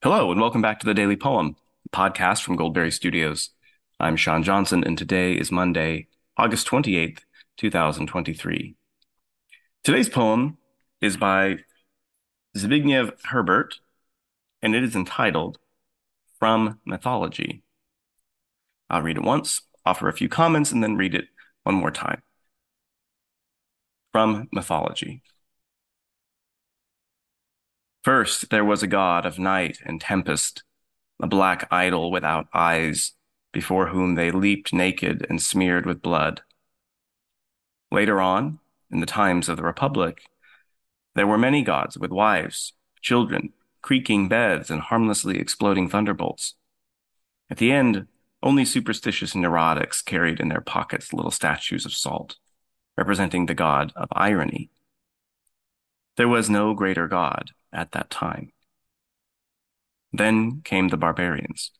Hello, 0.00 0.30
and 0.30 0.40
welcome 0.40 0.62
back 0.62 0.78
to 0.78 0.86
the 0.86 0.94
Daily 0.94 1.16
Poem, 1.16 1.56
podcast 1.90 2.44
from 2.44 2.54
Goldberry 2.54 2.92
Studios. 2.92 3.50
I'm 3.98 4.14
Sean 4.14 4.44
Johnson, 4.44 4.84
and 4.84 4.96
today 4.96 5.32
is 5.32 5.50
Monday, 5.50 6.06
August 6.36 6.68
28th, 6.68 7.22
2023. 7.56 8.76
Today's 9.82 10.08
poem 10.08 10.56
is 11.00 11.16
by 11.16 11.56
Zbigniew 12.56 13.10
Herbert, 13.24 13.80
and 14.62 14.76
it 14.76 14.84
is 14.84 14.94
entitled 14.94 15.58
From 16.38 16.78
Mythology. 16.86 17.64
I'll 18.88 19.02
read 19.02 19.16
it 19.16 19.24
once, 19.24 19.62
offer 19.84 20.08
a 20.08 20.12
few 20.12 20.28
comments, 20.28 20.70
and 20.70 20.80
then 20.80 20.96
read 20.96 21.16
it 21.16 21.24
one 21.64 21.74
more 21.74 21.90
time. 21.90 22.22
From 24.12 24.46
Mythology. 24.52 25.22
First 28.04 28.50
there 28.50 28.64
was 28.64 28.82
a 28.82 28.86
god 28.86 29.26
of 29.26 29.38
night 29.38 29.78
and 29.84 30.00
tempest, 30.00 30.62
a 31.20 31.26
black 31.26 31.66
idol 31.70 32.10
without 32.10 32.46
eyes, 32.54 33.12
before 33.52 33.88
whom 33.88 34.14
they 34.14 34.30
leaped 34.30 34.72
naked 34.72 35.26
and 35.28 35.42
smeared 35.42 35.84
with 35.84 36.02
blood. 36.02 36.42
Later 37.90 38.20
on, 38.20 38.60
in 38.90 39.00
the 39.00 39.06
times 39.06 39.48
of 39.48 39.56
the 39.56 39.64
Republic, 39.64 40.30
there 41.14 41.26
were 41.26 41.38
many 41.38 41.62
gods 41.62 41.98
with 41.98 42.12
wives, 42.12 42.72
children, 43.02 43.52
creaking 43.82 44.28
beds, 44.28 44.70
and 44.70 44.82
harmlessly 44.82 45.38
exploding 45.38 45.88
thunderbolts. 45.88 46.54
At 47.50 47.58
the 47.58 47.72
end, 47.72 48.06
only 48.42 48.64
superstitious 48.64 49.34
neurotics 49.34 50.04
carried 50.04 50.38
in 50.38 50.48
their 50.48 50.60
pockets 50.60 51.12
little 51.12 51.32
statues 51.32 51.84
of 51.84 51.92
salt, 51.92 52.36
representing 52.96 53.46
the 53.46 53.54
god 53.54 53.92
of 53.96 54.08
irony. 54.12 54.70
There 56.16 56.28
was 56.28 56.48
no 56.48 56.74
greater 56.74 57.08
god 57.08 57.52
at 57.72 57.92
that 57.92 58.10
time. 58.10 58.52
Then 60.12 60.62
came 60.62 60.88
the 60.88 60.96
barbarians. 60.96 61.70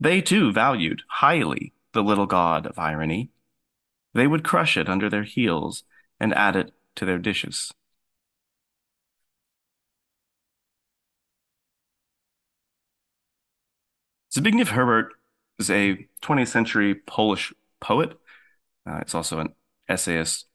They 0.00 0.20
too 0.20 0.52
valued 0.52 1.02
highly 1.08 1.72
the 1.92 2.02
little 2.02 2.26
god 2.26 2.66
of 2.66 2.78
irony. 2.78 3.30
They 4.14 4.26
would 4.26 4.44
crush 4.44 4.76
it 4.76 4.88
under 4.88 5.10
their 5.10 5.24
heels 5.24 5.84
and 6.20 6.34
add 6.34 6.56
it 6.56 6.72
to 6.96 7.04
their 7.04 7.18
dishes. 7.18 7.72
Zbigniew 14.34 14.68
Herbert 14.68 15.14
is 15.58 15.70
a 15.70 16.06
20th 16.22 16.48
century 16.48 16.94
Polish 16.94 17.52
poet. 17.80 18.18
Uh, 18.86 18.98
it's 19.02 19.14
also 19.14 19.38
an 19.40 19.54
essayist 19.88 20.46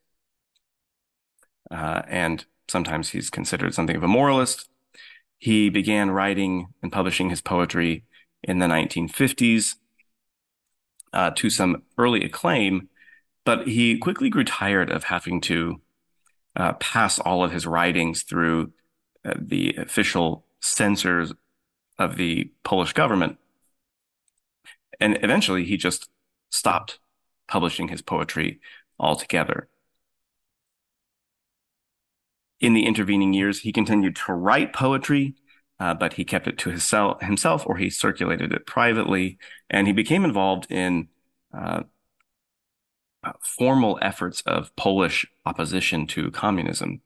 uh, 1.71 2.03
and 2.07 2.45
sometimes 2.67 3.09
he's 3.09 3.29
considered 3.29 3.73
something 3.73 3.95
of 3.95 4.03
a 4.03 4.07
moralist. 4.07 4.69
He 5.37 5.69
began 5.69 6.11
writing 6.11 6.67
and 6.81 6.91
publishing 6.91 7.29
his 7.29 7.41
poetry 7.41 8.05
in 8.43 8.59
the 8.59 8.67
1950s 8.67 9.75
uh, 11.11 11.31
to 11.31 11.49
some 11.49 11.83
early 11.97 12.23
acclaim, 12.23 12.89
but 13.45 13.67
he 13.67 13.97
quickly 13.97 14.29
grew 14.29 14.43
tired 14.43 14.89
of 14.89 15.05
having 15.05 15.41
to 15.41 15.81
uh, 16.55 16.73
pass 16.73 17.19
all 17.19 17.43
of 17.43 17.51
his 17.51 17.67
writings 17.67 18.23
through 18.23 18.71
uh, 19.25 19.33
the 19.37 19.75
official 19.75 20.45
censors 20.59 21.33
of 21.99 22.15
the 22.15 22.51
Polish 22.63 22.93
government. 22.93 23.37
And 24.99 25.19
eventually 25.21 25.65
he 25.65 25.77
just 25.77 26.09
stopped 26.49 26.99
publishing 27.47 27.89
his 27.89 28.01
poetry 28.01 28.59
altogether 28.99 29.67
in 32.63 32.73
the 32.73 32.85
intervening 32.85 33.33
years, 33.33 33.59
he 33.59 33.73
continued 33.73 34.15
to 34.15 34.33
write 34.33 34.71
poetry, 34.71 35.35
uh, 35.81 35.93
but 35.93 36.13
he 36.13 36.23
kept 36.23 36.47
it 36.47 36.57
to 36.59 36.69
himself, 36.69 37.21
himself 37.21 37.63
or 37.67 37.75
he 37.75 37.89
circulated 37.89 38.53
it 38.53 38.65
privately. 38.65 39.37
And 39.69 39.85
he 39.85 39.91
became 39.91 40.23
involved 40.23 40.71
in 40.71 41.09
uh, 41.53 41.83
formal 43.41 43.99
efforts 44.01 44.41
of 44.45 44.73
Polish 44.77 45.25
opposition 45.45 46.07
to 46.07 46.31
communism. 46.31 47.01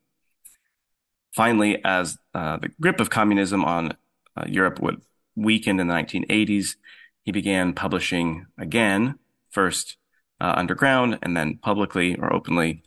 Finally, 1.34 1.84
as 1.84 2.20
uh, 2.36 2.58
the 2.58 2.70
grip 2.80 3.00
of 3.00 3.10
communism 3.10 3.66
on 3.66 3.98
uh, 4.36 4.46
Europe 4.48 4.80
would 4.80 5.02
weaken 5.36 5.80
in 5.80 5.88
the 5.88 5.94
1980s, 5.94 6.76
he 7.24 7.32
began 7.32 7.74
publishing 7.74 8.46
again, 8.60 9.18
first 9.50 9.98
uh, 10.40 10.54
underground 10.56 11.18
and 11.24 11.36
then 11.36 11.58
publicly 11.58 12.16
or 12.16 12.32
openly 12.32 12.84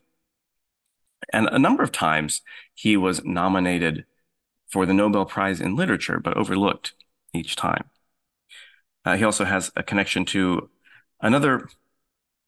and 1.33 1.49
a 1.49 1.59
number 1.59 1.83
of 1.83 1.93
times 1.93 2.43
he 2.75 2.97
was 2.97 3.25
nominated 3.25 4.05
for 4.69 4.87
the 4.87 4.95
Nobel 4.95 5.25
Prize 5.25 5.61
in 5.61 5.77
Literature, 5.77 6.21
but 6.21 6.37
overlooked 6.37 6.95
each 7.35 7.57
time. 7.57 7.85
Uh, 9.05 9.17
he 9.17 9.25
also 9.25 9.45
has 9.45 9.71
a 9.77 9.83
connection 9.83 10.25
to 10.27 10.69
another 11.21 11.69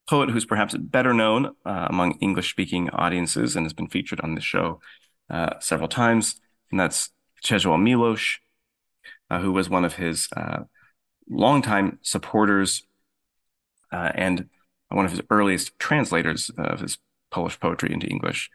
poet 0.09 0.31
who's 0.31 0.45
perhaps 0.45 0.75
better 0.77 1.15
known 1.15 1.47
uh, 1.65 1.87
among 1.89 2.19
English 2.21 2.51
speaking 2.51 2.91
audiences 2.91 3.57
and 3.57 3.65
has 3.65 3.73
been 3.73 3.89
featured 3.89 4.21
on 4.21 4.35
this 4.35 4.45
show 4.45 4.81
uh, 5.31 5.59
several 5.61 5.89
times, 5.89 6.41
and 6.71 6.79
that's 6.79 7.11
Czesław 7.45 7.81
Miłosz, 7.81 8.39
uh, 9.31 9.41
who 9.41 9.53
was 9.53 9.71
one 9.71 9.85
of 9.85 9.95
his 9.95 10.29
uh, 10.37 10.65
longtime 11.29 11.99
supporters 12.03 12.83
uh, 13.93 14.13
and 14.15 14.49
one 14.89 15.05
of 15.05 15.11
his 15.11 15.23
earliest 15.31 15.79
translators 15.79 16.51
of 16.59 16.81
his 16.81 16.99
Polish 17.31 17.59
poetry 17.59 17.93
into 17.93 18.07
English. 18.07 18.51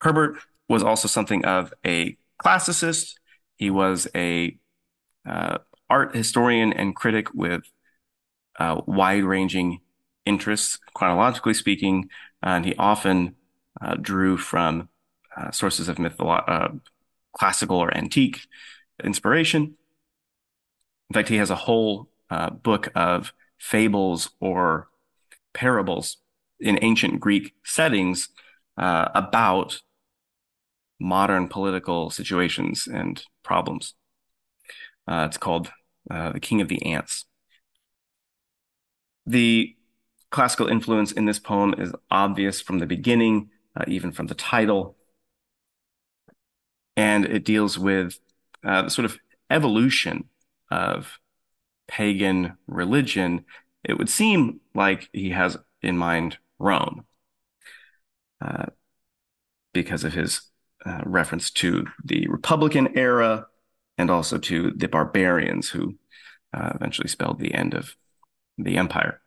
Herbert 0.00 0.36
was 0.68 0.82
also 0.82 1.08
something 1.08 1.44
of 1.44 1.72
a 1.84 2.16
classicist. 2.44 3.14
He 3.56 3.70
was 3.70 4.08
a 4.14 4.58
uh, 5.28 5.58
art 5.88 6.14
historian 6.14 6.72
and 6.72 6.94
critic 6.94 7.32
with 7.34 7.62
uh, 8.58 8.80
wide-ranging 8.86 9.80
interests, 10.24 10.78
chronologically 10.94 11.54
speaking, 11.54 12.08
and 12.42 12.64
he 12.64 12.74
often 12.76 13.34
uh, 13.80 13.94
drew 13.94 14.36
from 14.36 14.88
uh, 15.36 15.50
sources 15.50 15.88
of 15.88 15.96
mytholo- 15.96 16.48
uh, 16.48 16.68
classical 17.36 17.76
or 17.76 17.96
antique 17.96 18.40
inspiration. 19.04 19.76
In 21.10 21.14
fact, 21.14 21.28
he 21.28 21.36
has 21.36 21.50
a 21.50 21.54
whole 21.56 22.08
uh, 22.30 22.50
book 22.50 22.88
of 22.94 23.32
fables 23.58 24.30
or 24.40 24.88
parables 25.54 26.18
in 26.58 26.78
ancient 26.82 27.20
Greek 27.20 27.54
settings 27.64 28.28
about 28.76 29.80
modern 30.98 31.48
political 31.48 32.10
situations 32.10 32.86
and 32.86 33.22
problems. 33.42 33.94
Uh, 35.06 35.26
it's 35.28 35.38
called 35.38 35.70
uh, 36.10 36.32
The 36.32 36.40
King 36.40 36.60
of 36.60 36.68
the 36.68 36.84
Ants. 36.84 37.24
The 39.26 39.74
classical 40.30 40.68
influence 40.68 41.12
in 41.12 41.26
this 41.26 41.38
poem 41.38 41.74
is 41.78 41.92
obvious 42.10 42.60
from 42.60 42.78
the 42.78 42.86
beginning, 42.86 43.50
uh, 43.76 43.84
even 43.86 44.12
from 44.12 44.26
the 44.26 44.34
title. 44.34 44.96
And 46.96 47.24
it 47.24 47.44
deals 47.44 47.78
with 47.78 48.18
uh, 48.64 48.82
the 48.82 48.90
sort 48.90 49.04
of 49.04 49.18
evolution 49.50 50.24
of 50.70 51.18
pagan 51.86 52.56
religion. 52.66 53.44
It 53.84 53.98
would 53.98 54.08
seem 54.08 54.60
like 54.74 55.08
he 55.12 55.30
has 55.30 55.56
in 55.82 55.96
mind 55.96 56.38
Rome 56.58 57.04
uh, 58.40 58.66
because 59.72 60.04
of 60.04 60.14
his 60.14 60.40
uh, 60.86 61.00
reference 61.04 61.50
to 61.50 61.86
the 62.04 62.26
Republican 62.28 62.96
era 62.96 63.46
and 63.98 64.10
also 64.10 64.38
to 64.38 64.70
the 64.72 64.88
barbarians 64.88 65.70
who 65.70 65.96
uh, 66.54 66.72
eventually 66.74 67.08
spelled 67.08 67.38
the 67.38 67.54
end 67.54 67.74
of 67.74 67.96
the 68.58 68.76
empire. 68.76 69.20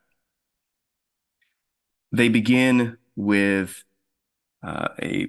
They 2.11 2.29
begin 2.29 2.97
with 3.15 3.83
uh, 4.63 4.89
a 5.01 5.27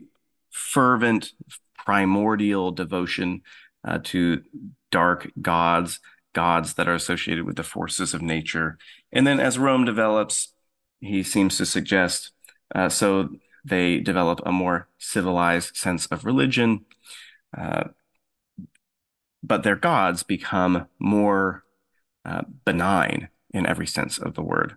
fervent, 0.51 1.33
primordial 1.77 2.71
devotion 2.71 3.43
uh, 3.85 3.99
to 4.05 4.43
dark 4.91 5.31
gods, 5.41 6.01
gods 6.35 6.75
that 6.75 6.89
are 6.89 6.95
associated 6.95 7.45
with 7.45 7.57
the 7.57 7.63
forces 7.63 8.15
of 8.15 8.23
nature. 8.23 8.79
And 9.13 9.27
then 9.27 9.41
as 9.41 9.59
Rome 9.59 9.85
develops, 9.85 10.53
he 11.01 11.23
seems 11.23 11.57
to 11.59 11.67
suggest 11.67 12.33
uh, 12.75 12.89
so 12.89 13.31
they 13.65 13.99
develop 14.01 14.41
a 14.45 14.53
more 14.53 14.89
civilized 14.99 15.77
sense 15.77 16.07
of 16.07 16.25
religion. 16.25 16.85
Uh, 17.57 17.85
but 19.43 19.63
their 19.63 19.77
gods 19.77 20.23
become 20.23 20.87
more 20.99 21.65
uh, 22.25 22.43
benign 22.65 23.29
in 23.53 23.67
every 23.67 23.87
sense 23.87 24.19
of 24.19 24.35
the 24.35 24.43
word. 24.43 24.77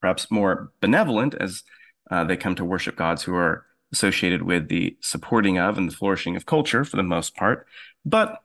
Perhaps 0.00 0.30
more 0.30 0.72
benevolent 0.80 1.34
as 1.34 1.62
uh, 2.10 2.24
they 2.24 2.36
come 2.36 2.54
to 2.54 2.64
worship 2.64 2.96
gods 2.96 3.22
who 3.22 3.34
are 3.34 3.66
associated 3.92 4.42
with 4.42 4.68
the 4.68 4.96
supporting 5.00 5.58
of 5.58 5.78
and 5.78 5.90
the 5.90 5.94
flourishing 5.94 6.36
of 6.36 6.46
culture 6.46 6.84
for 6.84 6.96
the 6.96 7.02
most 7.02 7.34
part, 7.34 7.66
but 8.04 8.42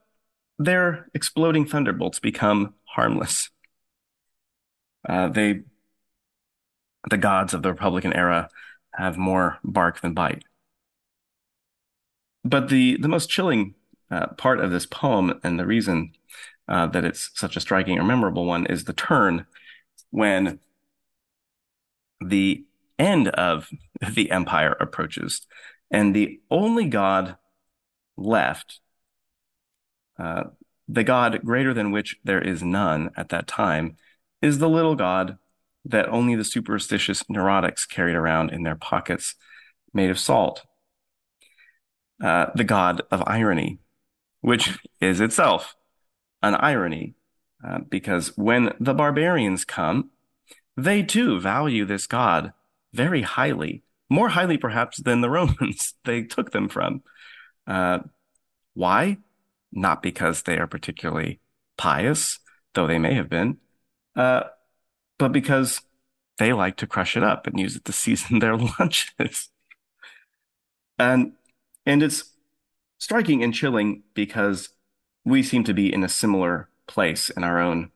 their 0.58 1.10
exploding 1.14 1.66
thunderbolts 1.66 2.20
become 2.20 2.74
harmless. 2.86 3.50
Uh, 5.08 5.28
they, 5.28 5.62
the 7.10 7.18
gods 7.18 7.54
of 7.54 7.62
the 7.62 7.72
Republican 7.72 8.14
era, 8.14 8.50
have 8.96 9.18
more 9.18 9.58
bark 9.64 10.02
than 10.02 10.14
bite. 10.14 10.44
But 12.44 12.70
the, 12.70 12.98
the 12.98 13.08
most 13.08 13.30
chilling 13.30 13.76
uh, 14.12 14.28
part 14.38 14.60
of 14.60 14.72
this 14.72 14.86
poem, 14.86 15.40
and 15.44 15.60
the 15.60 15.66
reason 15.66 16.14
uh, 16.68 16.88
that 16.88 17.06
it's 17.06 17.32
such 17.34 17.56
a 17.56 17.62
striking 17.62 17.98
or 17.98 18.04
memorable 18.04 18.46
one 18.46 18.66
is 18.66 18.84
the 18.84 18.94
turn 18.94 19.46
when 20.12 20.60
the 22.24 22.64
end 23.00 23.30
of 23.30 23.70
the 24.14 24.32
empire 24.32 24.76
approaches, 24.80 25.42
and 25.90 26.16
the 26.16 26.40
only 26.52 26.86
god 26.86 27.38
left, 28.18 28.80
uh, 30.20 30.44
the 30.88 31.04
god 31.04 31.42
greater 31.44 31.74
than 31.74 31.92
which 31.92 32.18
there 32.24 32.42
is 32.42 32.62
none 32.62 33.10
at 33.16 33.30
that 33.30 33.48
time, 33.48 33.98
is 34.42 34.60
the 34.60 34.70
little 34.70 34.96
god 34.96 35.38
that 35.86 36.08
only 36.10 36.36
the 36.36 36.44
superstitious 36.44 37.24
neurotics 37.24 37.88
carried 37.88 38.16
around 38.16 38.52
in 38.52 38.64
their 38.64 38.76
pockets 38.76 39.36
made 39.94 40.10
of 40.10 40.20
salt. 40.20 40.66
Uh, 42.24 42.48
the 42.56 42.64
god 42.64 43.02
of 43.12 43.24
irony, 43.28 43.80
which 44.42 44.80
is 45.02 45.20
itself 45.20 45.76
an 46.42 46.56
irony, 46.56 47.16
uh, 47.66 47.80
because 47.90 48.38
when 48.38 48.74
the 48.80 48.94
barbarians 48.94 49.66
come, 49.66 50.10
they 50.78 51.04
too 51.04 51.40
value 51.40 51.86
this 51.86 52.08
god 52.08 52.54
very 52.94 53.22
highly, 53.22 53.84
more 54.10 54.30
highly 54.30 54.58
perhaps 54.58 55.02
than 55.02 55.22
the 55.22 55.30
Romans 55.40 55.96
they 56.06 56.24
took 56.24 56.52
them 56.52 56.70
from. 56.70 57.04
Uh, 57.68 58.00
why? 58.74 59.18
Not 59.72 60.02
because 60.02 60.44
they 60.44 60.58
are 60.58 60.68
particularly 60.68 61.40
pious, 61.78 62.40
though 62.74 62.88
they 62.88 63.00
may 63.00 63.16
have 63.16 63.30
been, 63.30 63.58
uh, 64.16 64.44
but 65.24 65.32
because 65.32 65.80
they 66.38 66.52
like 66.52 66.76
to 66.76 66.86
crush 66.86 67.16
it 67.16 67.24
up 67.24 67.48
and 67.48 67.58
use 67.58 67.78
it 67.78 67.86
to 67.86 67.94
season 68.06 68.40
their 68.40 68.58
lunches. 68.58 69.50
and 71.00 71.32
and 71.86 72.04
it's 72.04 72.34
striking 72.98 73.42
and 73.42 73.54
chilling 73.54 74.04
because 74.14 74.68
we 75.24 75.42
seem 75.42 75.64
to 75.64 75.74
be 75.74 75.94
in 75.94 76.04
a 76.04 76.10
similar 76.10 76.68
place 76.88 77.30
in 77.30 77.46
our 77.46 77.62
own 77.62 77.90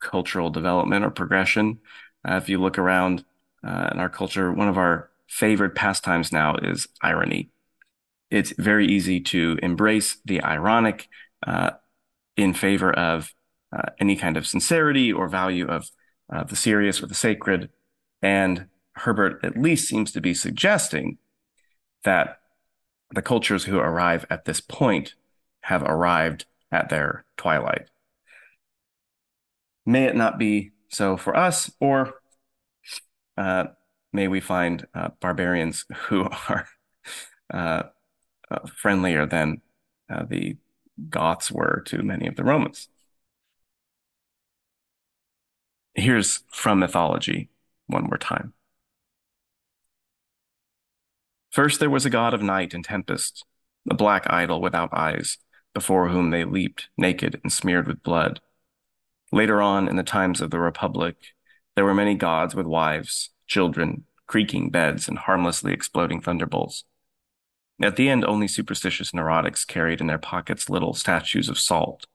cultural 0.00 0.48
development 0.48 1.04
or 1.04 1.10
progression. 1.10 1.80
Uh, 2.24 2.36
if 2.36 2.48
you 2.48 2.58
look 2.58 2.78
around 2.78 3.24
uh, 3.66 3.88
in 3.90 3.98
our 3.98 4.08
culture, 4.08 4.52
one 4.52 4.68
of 4.68 4.78
our 4.78 5.10
favorite 5.26 5.74
pastimes 5.74 6.30
now 6.30 6.54
is 6.54 6.86
irony. 7.02 7.50
It's 8.30 8.52
very 8.56 8.86
easy 8.86 9.18
to 9.22 9.58
embrace 9.60 10.18
the 10.24 10.40
ironic 10.44 11.08
uh, 11.44 11.72
in 12.36 12.54
favor 12.54 12.92
of 12.92 13.34
uh, 13.76 13.90
any 13.98 14.14
kind 14.14 14.36
of 14.36 14.46
sincerity 14.46 15.12
or 15.12 15.26
value 15.26 15.66
of 15.66 15.90
uh, 16.32 16.44
the 16.44 16.56
serious 16.56 17.02
or 17.02 17.06
the 17.06 17.14
sacred. 17.14 17.70
And 18.22 18.66
Herbert 18.92 19.40
at 19.44 19.60
least 19.60 19.88
seems 19.88 20.12
to 20.12 20.20
be 20.20 20.34
suggesting 20.34 21.18
that 22.04 22.40
the 23.10 23.22
cultures 23.22 23.64
who 23.64 23.78
arrive 23.78 24.24
at 24.30 24.44
this 24.44 24.60
point 24.60 25.14
have 25.62 25.82
arrived 25.82 26.46
at 26.70 26.88
their 26.88 27.24
twilight. 27.36 27.88
May 29.84 30.04
it 30.04 30.16
not 30.16 30.38
be 30.38 30.72
so 30.88 31.16
for 31.16 31.36
us, 31.36 31.70
or 31.80 32.14
uh, 33.36 33.66
may 34.12 34.28
we 34.28 34.40
find 34.40 34.86
uh, 34.94 35.08
barbarians 35.20 35.84
who 36.08 36.28
are 36.48 36.68
uh, 37.52 37.82
friendlier 38.76 39.26
than 39.26 39.60
uh, 40.08 40.24
the 40.24 40.56
Goths 41.08 41.50
were 41.50 41.82
to 41.86 42.02
many 42.02 42.26
of 42.26 42.36
the 42.36 42.44
Romans. 42.44 42.88
Here's 46.00 46.44
from 46.50 46.78
mythology 46.78 47.50
one 47.86 48.04
more 48.04 48.16
time. 48.16 48.54
First, 51.50 51.78
there 51.78 51.90
was 51.90 52.06
a 52.06 52.10
god 52.10 52.32
of 52.32 52.42
night 52.42 52.72
and 52.72 52.82
tempest, 52.82 53.44
a 53.90 53.92
black 53.92 54.24
idol 54.30 54.62
without 54.62 54.94
eyes, 54.94 55.36
before 55.74 56.08
whom 56.08 56.30
they 56.30 56.44
leaped, 56.44 56.88
naked 56.96 57.38
and 57.42 57.52
smeared 57.52 57.86
with 57.86 58.02
blood. 58.02 58.40
Later 59.30 59.60
on, 59.60 59.88
in 59.88 59.96
the 59.96 60.02
times 60.02 60.40
of 60.40 60.50
the 60.50 60.58
Republic, 60.58 61.16
there 61.76 61.84
were 61.84 61.92
many 61.92 62.14
gods 62.14 62.54
with 62.54 62.64
wives, 62.64 63.28
children, 63.46 64.04
creaking 64.26 64.70
beds, 64.70 65.06
and 65.06 65.18
harmlessly 65.18 65.74
exploding 65.74 66.22
thunderbolts. 66.22 66.84
At 67.82 67.96
the 67.96 68.08
end, 68.08 68.24
only 68.24 68.48
superstitious 68.48 69.10
neurotics 69.10 69.66
carried 69.66 70.00
in 70.00 70.06
their 70.06 70.16
pockets 70.16 70.70
little 70.70 70.94
statues 70.94 71.50
of 71.50 71.58
salt, 71.58 72.06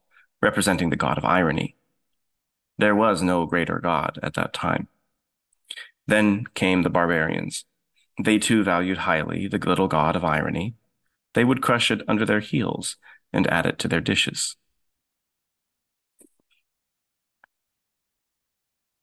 representing 0.41 0.89
the 0.89 0.95
god 0.95 1.19
of 1.19 1.25
irony. 1.25 1.75
There 2.77 2.95
was 2.95 3.21
no 3.21 3.45
greater 3.45 3.79
god 3.79 4.19
at 4.21 4.33
that 4.33 4.53
time. 4.53 4.89
Then 6.07 6.45
came 6.53 6.83
the 6.83 6.89
barbarians. 6.89 7.65
They 8.21 8.37
too 8.37 8.63
valued 8.63 8.99
highly 8.99 9.47
the 9.47 9.57
little 9.57 9.87
god 9.87 10.15
of 10.15 10.23
irony. 10.23 10.75
They 11.33 11.43
would 11.43 11.61
crush 11.61 11.91
it 11.91 12.01
under 12.07 12.25
their 12.25 12.39
heels 12.39 12.95
and 13.33 13.47
add 13.47 13.65
it 13.65 13.79
to 13.79 13.87
their 13.87 14.01
dishes. 14.01 14.55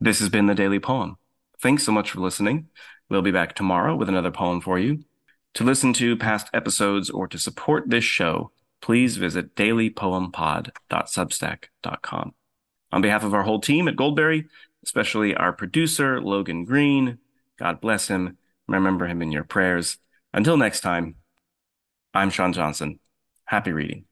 This 0.01 0.19
has 0.19 0.29
been 0.29 0.47
the 0.47 0.55
Daily 0.55 0.81
Poem. 0.81 1.17
Thanks 1.61 1.85
so 1.85 1.93
much 1.93 2.11
for 2.11 2.21
listening. 2.21 2.69
We'll 3.09 3.23
be 3.23 3.31
back 3.31 3.55
tomorrow 3.55 3.95
with 3.95 4.09
another 4.09 4.33
poem 4.33 4.61
for 4.61 4.79
you. 4.79 5.05
To 5.55 5.65
listen 5.65 5.93
to 5.95 6.17
past 6.17 6.49
episodes 6.53 7.11
or 7.11 7.27
to 7.29 7.39
support 7.39 7.89
this 7.89 8.05
show, 8.05 8.51
please 8.81 9.19
visit 9.19 9.55
dailypoempod.substack.com. 9.55 12.35
On 12.93 13.01
behalf 13.03 13.25
of 13.25 13.35
our 13.35 13.43
whole 13.43 13.61
team 13.61 13.89
at 13.89 13.97
Goldberry, 13.97 14.49
especially 14.85 15.35
our 15.35 15.53
producer, 15.53 16.21
Logan 16.21 16.65
Green, 16.65 17.19
God 17.59 17.81
bless 17.81 18.09
him. 18.09 18.37
Remember 18.69 19.07
him 19.07 19.23
in 19.23 19.33
your 19.33 19.45
prayers. 19.45 19.99
Until 20.33 20.57
next 20.57 20.81
time, 20.81 21.17
I'm 22.15 22.31
Sean 22.31 22.53
Johnson. 22.53 23.01
Happy 23.45 23.73
reading. 23.73 24.05